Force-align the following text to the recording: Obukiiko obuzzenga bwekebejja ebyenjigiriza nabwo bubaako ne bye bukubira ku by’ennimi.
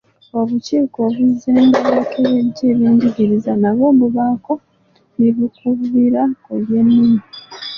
Obukiiko 0.39 0.97
obuzzenga 1.07 1.77
bwekebejja 1.87 2.63
ebyenjigiriza 2.73 3.51
nabwo 3.61 3.87
bubaako 3.99 4.53
ne 5.17 5.29
bye 5.33 5.33
bukubira 5.37 6.21
ku 6.43 6.51
by’ennimi. 6.61 7.19